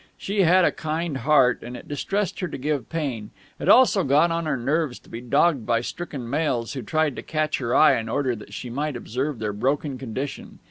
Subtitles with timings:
[0.17, 3.29] She had a kind heart, and it distressed her to give pain.
[3.59, 7.21] It also got on her nerves to be dogged by stricken males who tried to
[7.21, 10.57] catch her eye in order that she might observe their broken condition.